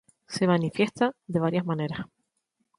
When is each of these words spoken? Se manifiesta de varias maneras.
Se 0.27 0.47
manifiesta 0.47 1.11
de 1.27 1.39
varias 1.39 1.63
maneras. 1.63 2.07